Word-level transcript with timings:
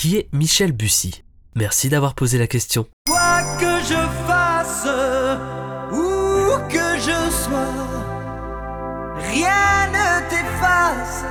qui 0.00 0.16
est 0.16 0.32
Michel 0.32 0.72
Bussy? 0.72 1.24
Merci 1.54 1.90
d'avoir 1.90 2.14
posé 2.14 2.38
la 2.38 2.46
question. 2.46 2.86
Quoi 3.06 3.42
que 3.58 3.80
je 3.80 4.00
fasse, 4.26 4.88
où 5.92 6.56
que 6.70 6.96
je 6.96 7.30
sois, 7.30 7.74
rien 9.30 9.88
ne 9.92 10.30
t'efface. 10.30 11.24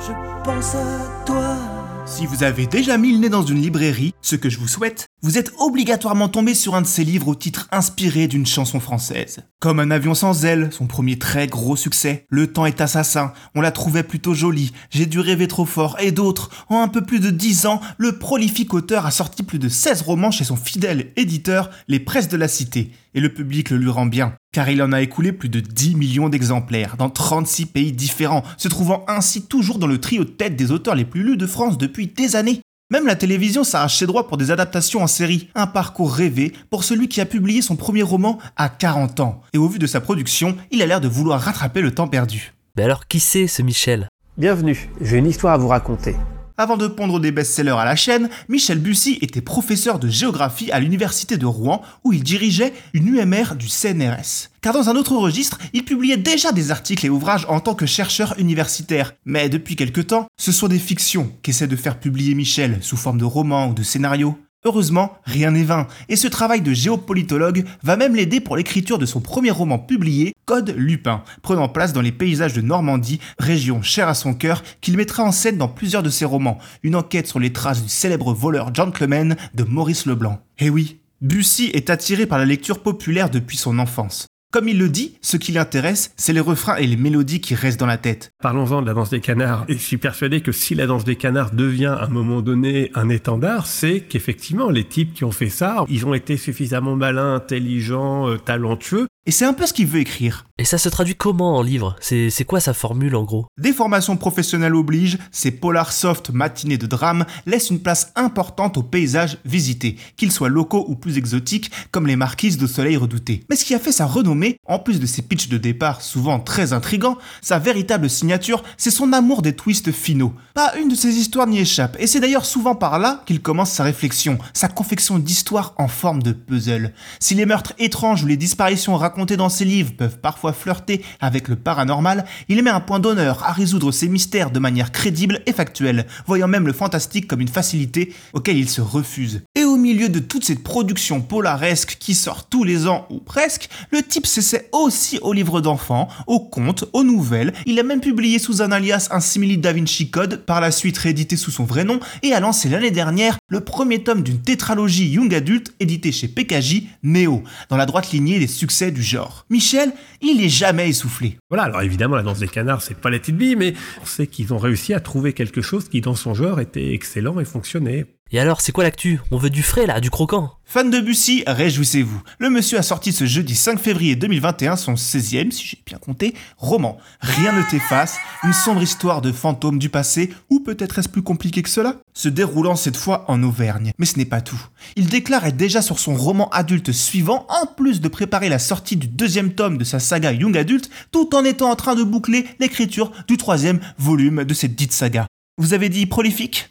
Je 0.00 0.12
pense 0.42 0.74
à 0.74 1.24
toi. 1.24 1.56
Si 2.04 2.26
vous 2.26 2.42
avez 2.42 2.66
déjà 2.66 2.98
mis 2.98 3.12
le 3.12 3.18
nez 3.18 3.28
dans 3.28 3.44
une 3.44 3.62
librairie, 3.62 4.14
ce 4.22 4.36
que 4.36 4.50
je 4.50 4.58
vous 4.58 4.68
souhaite, 4.68 5.06
vous 5.22 5.38
êtes 5.38 5.52
obligatoirement 5.58 6.28
tombé 6.28 6.52
sur 6.52 6.74
un 6.74 6.82
de 6.82 6.86
ces 6.86 7.04
livres 7.04 7.28
au 7.28 7.34
titre 7.36 7.68
inspiré 7.70 8.26
d'une 8.26 8.44
chanson 8.44 8.80
française. 8.80 9.40
Comme 9.60 9.78
Un 9.78 9.92
avion 9.92 10.14
sans 10.14 10.44
aile, 10.44 10.70
son 10.72 10.86
premier 10.86 11.16
très 11.16 11.46
gros 11.46 11.76
succès, 11.76 12.26
Le 12.28 12.52
temps 12.52 12.66
est 12.66 12.80
assassin, 12.80 13.32
on 13.54 13.60
la 13.60 13.70
trouvait 13.70 14.02
plutôt 14.02 14.34
jolie, 14.34 14.72
J'ai 14.90 15.06
dû 15.06 15.20
rêver 15.20 15.46
trop 15.46 15.64
fort, 15.64 15.96
et 16.00 16.10
d'autres. 16.10 16.50
En 16.68 16.80
un 16.80 16.88
peu 16.88 17.02
plus 17.02 17.20
de 17.20 17.30
10 17.30 17.66
ans, 17.66 17.80
le 17.98 18.18
prolifique 18.18 18.74
auteur 18.74 19.06
a 19.06 19.12
sorti 19.12 19.44
plus 19.44 19.60
de 19.60 19.68
16 19.68 20.02
romans 20.02 20.32
chez 20.32 20.44
son 20.44 20.56
fidèle 20.56 21.12
éditeur, 21.14 21.70
Les 21.86 22.00
Presses 22.00 22.28
de 22.28 22.36
la 22.36 22.48
Cité, 22.48 22.90
et 23.14 23.20
le 23.20 23.32
public 23.32 23.70
le 23.70 23.76
lui 23.76 23.90
rend 23.90 24.06
bien, 24.06 24.34
car 24.52 24.68
il 24.70 24.82
en 24.82 24.92
a 24.92 25.02
écoulé 25.02 25.32
plus 25.32 25.48
de 25.48 25.60
10 25.60 25.94
millions 25.94 26.28
d'exemplaires, 26.28 26.96
dans 26.96 27.10
36 27.10 27.66
pays 27.66 27.92
différents, 27.92 28.42
se 28.56 28.68
trouvant 28.68 29.04
ainsi 29.06 29.42
toujours 29.42 29.78
dans 29.78 29.86
le 29.86 30.00
trio 30.00 30.24
de 30.24 30.30
tête 30.30 30.56
des 30.56 30.72
auteurs 30.72 30.94
les 30.94 31.04
plus 31.04 31.22
lus 31.22 31.36
de 31.36 31.46
France 31.46 31.78
depuis 31.78 31.91
des 31.96 32.36
années. 32.36 32.60
Même 32.90 33.06
la 33.06 33.16
télévision 33.16 33.64
s'arrache 33.64 33.96
ses 33.96 34.06
droits 34.06 34.28
pour 34.28 34.36
des 34.36 34.50
adaptations 34.50 35.02
en 35.02 35.06
série. 35.06 35.48
Un 35.54 35.66
parcours 35.66 36.12
rêvé 36.12 36.52
pour 36.68 36.84
celui 36.84 37.08
qui 37.08 37.20
a 37.20 37.26
publié 37.26 37.62
son 37.62 37.76
premier 37.76 38.02
roman 38.02 38.38
à 38.56 38.68
40 38.68 39.20
ans. 39.20 39.40
Et 39.54 39.58
au 39.58 39.68
vu 39.68 39.78
de 39.78 39.86
sa 39.86 40.00
production, 40.00 40.56
il 40.70 40.82
a 40.82 40.86
l'air 40.86 41.00
de 41.00 41.08
vouloir 41.08 41.40
rattraper 41.40 41.80
le 41.80 41.94
temps 41.94 42.08
perdu. 42.08 42.52
Mais 42.76 42.82
alors 42.82 43.06
qui 43.06 43.20
c'est 43.20 43.46
ce 43.46 43.62
Michel? 43.62 44.08
Bienvenue, 44.36 44.90
j'ai 45.00 45.18
une 45.18 45.26
histoire 45.26 45.54
à 45.54 45.58
vous 45.58 45.68
raconter. 45.68 46.16
Avant 46.62 46.76
de 46.76 46.86
pondre 46.86 47.18
des 47.18 47.32
best-sellers 47.32 47.74
à 47.76 47.84
la 47.84 47.96
chaîne, 47.96 48.28
Michel 48.48 48.78
Bussy 48.78 49.18
était 49.20 49.40
professeur 49.40 49.98
de 49.98 50.08
géographie 50.08 50.70
à 50.70 50.78
l'université 50.78 51.36
de 51.36 51.44
Rouen 51.44 51.82
où 52.04 52.12
il 52.12 52.22
dirigeait 52.22 52.72
une 52.94 53.08
UMR 53.08 53.56
du 53.56 53.66
CNRS. 53.66 54.50
Car 54.60 54.72
dans 54.72 54.88
un 54.88 54.94
autre 54.94 55.16
registre, 55.16 55.58
il 55.72 55.84
publiait 55.84 56.16
déjà 56.16 56.52
des 56.52 56.70
articles 56.70 57.04
et 57.04 57.10
ouvrages 57.10 57.46
en 57.48 57.58
tant 57.58 57.74
que 57.74 57.84
chercheur 57.84 58.36
universitaire. 58.38 59.14
Mais 59.24 59.48
depuis 59.48 59.74
quelque 59.74 60.00
temps, 60.00 60.28
ce 60.38 60.52
sont 60.52 60.68
des 60.68 60.78
fictions 60.78 61.32
qu'essaie 61.42 61.66
de 61.66 61.74
faire 61.74 61.98
publier 61.98 62.36
Michel 62.36 62.78
sous 62.80 62.96
forme 62.96 63.18
de 63.18 63.24
romans 63.24 63.66
ou 63.66 63.74
de 63.74 63.82
scénarios. 63.82 64.38
Heureusement, 64.64 65.18
rien 65.24 65.50
n'est 65.50 65.64
vain, 65.64 65.88
et 66.08 66.14
ce 66.14 66.28
travail 66.28 66.60
de 66.60 66.72
géopolitologue 66.72 67.64
va 67.82 67.96
même 67.96 68.14
l'aider 68.14 68.38
pour 68.38 68.56
l'écriture 68.56 68.98
de 68.98 69.06
son 69.06 69.20
premier 69.20 69.50
roman 69.50 69.78
publié, 69.78 70.34
Code 70.44 70.72
Lupin, 70.76 71.24
prenant 71.42 71.68
place 71.68 71.92
dans 71.92 72.00
les 72.00 72.12
paysages 72.12 72.52
de 72.52 72.60
Normandie, 72.60 73.18
région 73.40 73.82
chère 73.82 74.08
à 74.08 74.14
son 74.14 74.34
cœur, 74.34 74.62
qu'il 74.80 74.96
mettra 74.96 75.24
en 75.24 75.32
scène 75.32 75.58
dans 75.58 75.66
plusieurs 75.66 76.04
de 76.04 76.10
ses 76.10 76.24
romans, 76.24 76.58
une 76.84 76.94
enquête 76.94 77.26
sur 77.26 77.40
les 77.40 77.52
traces 77.52 77.82
du 77.82 77.88
célèbre 77.88 78.32
voleur 78.32 78.72
gentleman 78.72 79.36
de 79.54 79.64
Maurice 79.64 80.06
Leblanc. 80.06 80.38
Eh 80.60 80.70
oui, 80.70 81.00
Bussy 81.22 81.70
est 81.74 81.90
attiré 81.90 82.26
par 82.26 82.38
la 82.38 82.44
lecture 82.44 82.82
populaire 82.82 83.30
depuis 83.30 83.56
son 83.56 83.80
enfance. 83.80 84.28
Comme 84.52 84.68
il 84.68 84.78
le 84.78 84.90
dit, 84.90 85.16
ce 85.22 85.38
qui 85.38 85.50
l'intéresse, 85.50 86.12
c'est 86.18 86.34
les 86.34 86.40
refrains 86.40 86.76
et 86.76 86.86
les 86.86 86.98
mélodies 86.98 87.40
qui 87.40 87.54
restent 87.54 87.80
dans 87.80 87.86
la 87.86 87.96
tête. 87.96 88.34
Parlons-en 88.42 88.82
de 88.82 88.86
la 88.86 88.92
danse 88.92 89.08
des 89.08 89.20
canards. 89.20 89.64
Et 89.68 89.72
je 89.72 89.78
suis 89.78 89.96
persuadé 89.96 90.42
que 90.42 90.52
si 90.52 90.74
la 90.74 90.86
danse 90.86 91.06
des 91.06 91.16
canards 91.16 91.52
devient 91.52 91.96
à 91.98 92.04
un 92.04 92.08
moment 92.08 92.42
donné 92.42 92.90
un 92.94 93.08
étendard, 93.08 93.66
c'est 93.66 94.00
qu'effectivement, 94.00 94.68
les 94.68 94.84
types 94.84 95.14
qui 95.14 95.24
ont 95.24 95.32
fait 95.32 95.48
ça, 95.48 95.86
ils 95.88 96.04
ont 96.04 96.12
été 96.12 96.36
suffisamment 96.36 96.96
malins, 96.96 97.36
intelligents, 97.36 98.28
euh, 98.28 98.36
talentueux 98.36 99.06
et 99.26 99.30
c'est 99.30 99.44
un 99.44 99.52
peu 99.52 99.66
ce 99.66 99.72
qu'il 99.72 99.86
veut 99.86 100.00
écrire. 100.00 100.46
Et 100.58 100.64
ça 100.64 100.78
se 100.78 100.88
traduit 100.88 101.16
comment 101.16 101.56
en 101.56 101.62
livre? 101.62 101.96
C'est 102.00 102.44
quoi 102.44 102.60
sa 102.60 102.72
formule 102.72 103.16
en 103.16 103.24
gros? 103.24 103.46
Des 103.58 103.72
formations 103.72 104.16
professionnelles 104.16 104.76
obligent, 104.76 105.18
ces 105.32 105.50
polar 105.50 105.92
soft 105.92 106.30
matinées 106.30 106.78
de 106.78 106.86
drame 106.86 107.24
laissent 107.46 107.70
une 107.70 107.80
place 107.80 108.12
importante 108.14 108.76
aux 108.76 108.82
paysages 108.82 109.38
visités, 109.44 109.96
qu'ils 110.16 110.30
soient 110.30 110.48
locaux 110.48 110.84
ou 110.88 110.94
plus 110.94 111.18
exotiques, 111.18 111.72
comme 111.90 112.06
les 112.06 112.16
marquises 112.16 112.58
de 112.58 112.66
soleil 112.66 112.96
redoutées. 112.96 113.44
Mais 113.50 113.56
ce 113.56 113.64
qui 113.64 113.74
a 113.74 113.80
fait 113.80 113.92
sa 113.92 114.06
renommée, 114.06 114.56
en 114.66 114.78
plus 114.78 115.00
de 115.00 115.06
ses 115.06 115.22
pitchs 115.22 115.48
de 115.48 115.58
départ 115.58 116.00
souvent 116.00 116.38
très 116.38 116.72
intrigants, 116.72 117.18
sa 117.40 117.58
véritable 117.58 118.08
signature, 118.08 118.62
c'est 118.76 118.90
son 118.90 119.12
amour 119.12 119.42
des 119.42 119.56
twists 119.56 119.90
finaux. 119.90 120.34
Pas 120.54 120.74
une 120.76 120.88
de 120.88 120.94
ses 120.94 121.16
histoires 121.16 121.48
n'y 121.48 121.58
échappe, 121.58 121.96
et 121.98 122.06
c'est 122.06 122.20
d'ailleurs 122.20 122.46
souvent 122.46 122.76
par 122.76 122.98
là 123.00 123.22
qu'il 123.26 123.42
commence 123.42 123.72
sa 123.72 123.84
réflexion, 123.84 124.38
sa 124.52 124.68
confection 124.68 125.18
d'histoires 125.18 125.74
en 125.78 125.88
forme 125.88 126.22
de 126.22 126.32
puzzle. 126.32 126.92
Si 127.18 127.34
les 127.34 127.46
meurtres 127.46 127.74
étranges 127.78 128.22
ou 128.22 128.26
les 128.26 128.36
disparitions 128.36 128.96
racontés 129.12 129.36
dans 129.36 129.50
ses 129.50 129.66
livres 129.66 129.92
peuvent 129.94 130.20
parfois 130.20 130.54
flirter 130.54 131.04
avec 131.20 131.48
le 131.48 131.56
paranormal, 131.56 132.24
il 132.48 132.62
met 132.62 132.70
un 132.70 132.80
point 132.80 132.98
d'honneur 132.98 133.44
à 133.44 133.52
résoudre 133.52 133.92
ces 133.92 134.08
mystères 134.08 134.50
de 134.50 134.58
manière 134.58 134.90
crédible 134.90 135.42
et 135.44 135.52
factuelle, 135.52 136.06
voyant 136.26 136.48
même 136.48 136.66
le 136.66 136.72
fantastique 136.72 137.28
comme 137.28 137.42
une 137.42 137.48
facilité 137.48 138.14
auquel 138.32 138.56
il 138.56 138.70
se 138.70 138.80
refuse. 138.80 139.42
Milieu 139.82 140.08
de 140.08 140.18
toute 140.18 140.44
cette 140.44 140.62
production 140.62 141.20
polaresque 141.20 141.96
qui 142.00 142.14
sort 142.14 142.48
tous 142.48 142.64
les 142.64 142.86
ans 142.86 143.06
ou 143.10 143.18
presque, 143.18 143.68
le 143.90 144.02
type 144.02 144.26
s'essaie 144.26 144.68
aussi 144.72 145.18
aux 145.20 145.32
livres 145.32 145.60
d'enfants, 145.60 146.08
aux 146.26 146.40
contes, 146.40 146.84
aux 146.92 147.04
nouvelles. 147.04 147.52
Il 147.66 147.78
a 147.78 147.82
même 147.82 148.00
publié 148.00 148.38
sous 148.38 148.62
un 148.62 148.72
alias 148.72 149.08
un 149.10 149.20
simili 149.20 149.58
Da 149.58 149.72
Vinci 149.72 150.10
Code, 150.10 150.44
par 150.46 150.60
la 150.60 150.70
suite 150.70 150.96
réédité 150.96 151.36
sous 151.36 151.50
son 151.50 151.64
vrai 151.64 151.84
nom, 151.84 152.00
et 152.22 152.32
a 152.32 152.40
lancé 152.40 152.68
l'année 152.68 152.90
dernière 152.90 153.36
le 153.48 153.60
premier 153.60 154.02
tome 154.02 154.22
d'une 154.22 154.40
tétralogie 154.40 155.08
young 155.08 155.34
adulte 155.34 155.74
édité 155.80 156.12
chez 156.12 156.28
PKJ, 156.28 156.84
Neo, 157.02 157.42
dans 157.68 157.76
la 157.76 157.86
droite 157.86 158.12
lignée 158.12 158.38
des 158.38 158.46
succès 158.46 158.90
du 158.90 159.02
genre. 159.02 159.44
Michel, 159.50 159.92
il 160.20 160.42
est 160.42 160.48
jamais 160.48 160.88
essoufflé. 160.88 161.38
Voilà, 161.50 161.64
alors 161.64 161.82
évidemment, 161.82 162.16
la 162.16 162.22
danse 162.22 162.38
des 162.38 162.48
canards, 162.48 162.82
c'est 162.82 162.96
pas 162.96 163.10
la 163.10 163.18
petite 163.18 163.36
bille, 163.36 163.56
mais 163.56 163.74
on 164.00 164.06
sait 164.06 164.26
qu'ils 164.26 164.54
ont 164.54 164.58
réussi 164.58 164.94
à 164.94 165.00
trouver 165.00 165.32
quelque 165.32 165.60
chose 165.60 165.88
qui, 165.88 166.00
dans 166.00 166.14
son 166.14 166.34
genre, 166.34 166.60
était 166.60 166.94
excellent 166.94 167.38
et 167.40 167.44
fonctionnait. 167.44 168.06
Et 168.34 168.40
alors, 168.40 168.62
c'est 168.62 168.72
quoi 168.72 168.84
l'actu? 168.84 169.20
On 169.30 169.36
veut 169.36 169.50
du 169.50 169.62
frais 169.62 169.84
là, 169.84 170.00
du 170.00 170.08
croquant 170.08 170.52
Fan 170.64 170.88
de 170.88 171.00
Bussy, 171.00 171.44
réjouissez-vous. 171.46 172.22
Le 172.38 172.48
monsieur 172.48 172.78
a 172.78 172.82
sorti 172.82 173.12
ce 173.12 173.26
jeudi 173.26 173.54
5 173.54 173.78
février 173.78 174.16
2021 174.16 174.76
son 174.76 174.94
16e, 174.94 175.50
si 175.50 175.66
j'ai 175.66 175.82
bien 175.84 175.98
compté, 175.98 176.32
roman. 176.56 176.96
Rien 177.20 177.52
ne 177.52 177.62
t'efface, 177.70 178.16
une 178.42 178.54
sombre 178.54 178.82
histoire 178.82 179.20
de 179.20 179.32
fantômes 179.32 179.78
du 179.78 179.90
passé, 179.90 180.32
ou 180.48 180.60
peut-être 180.60 180.98
est-ce 180.98 181.10
plus 181.10 181.20
compliqué 181.20 181.60
que 181.60 181.68
cela? 181.68 182.00
Se 182.14 182.30
déroulant 182.30 182.74
cette 182.74 182.96
fois 182.96 183.26
en 183.28 183.42
Auvergne. 183.42 183.92
Mais 183.98 184.06
ce 184.06 184.16
n'est 184.16 184.24
pas 184.24 184.40
tout. 184.40 184.66
Il 184.96 185.08
déclare 185.08 185.44
être 185.44 185.58
déjà 185.58 185.82
sur 185.82 185.98
son 185.98 186.14
roman 186.14 186.48
adulte 186.48 186.90
suivant, 186.90 187.46
en 187.50 187.66
plus 187.66 188.00
de 188.00 188.08
préparer 188.08 188.48
la 188.48 188.58
sortie 188.58 188.96
du 188.96 189.08
deuxième 189.08 189.52
tome 189.52 189.76
de 189.76 189.84
sa 189.84 189.98
saga 189.98 190.32
Young 190.32 190.56
Adult, 190.56 190.88
tout 191.10 191.34
en 191.34 191.44
étant 191.44 191.70
en 191.70 191.76
train 191.76 191.94
de 191.94 192.02
boucler 192.02 192.46
l'écriture 192.60 193.12
du 193.28 193.36
troisième 193.36 193.80
volume 193.98 194.44
de 194.44 194.54
cette 194.54 194.74
dite 194.74 194.92
saga. 194.92 195.26
Vous 195.58 195.74
avez 195.74 195.90
dit 195.90 196.06
prolifique? 196.06 196.70